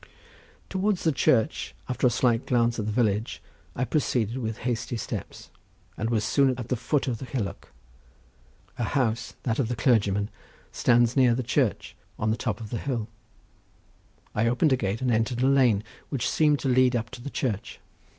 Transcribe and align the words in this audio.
Towards 0.67 1.03
the 1.03 1.11
church, 1.11 1.75
after 1.87 2.07
a 2.07 2.09
slight 2.09 2.47
glance 2.47 2.79
at 2.79 2.87
the 2.87 2.91
village, 2.91 3.39
I 3.75 3.85
proceeded 3.85 4.39
with 4.39 4.57
hasty 4.65 4.97
steps, 4.97 5.51
and 5.95 6.09
was 6.09 6.23
soon 6.23 6.57
at 6.57 6.69
the 6.69 6.75
foot 6.75 7.07
of 7.07 7.19
the 7.19 7.25
hillock. 7.25 7.71
A 8.79 8.83
house, 8.83 9.35
that 9.43 9.59
of 9.59 9.67
the 9.67 9.75
clergyman, 9.75 10.31
stands 10.71 11.15
near 11.15 11.35
the 11.35 11.43
church, 11.43 11.95
on 12.17 12.31
the 12.31 12.35
top 12.35 12.59
of 12.59 12.71
the 12.71 12.79
hill. 12.79 13.09
I 14.33 14.47
opened 14.47 14.73
a 14.73 14.75
gate, 14.75 15.01
and 15.03 15.11
entered 15.11 15.43
a 15.43 15.47
lane 15.47 15.83
which 16.09 16.27
seemed 16.27 16.57
to 16.61 16.67
lead 16.67 16.95
up 16.95 17.11
to 17.11 17.21
the 17.21 17.29
church. 17.29 17.79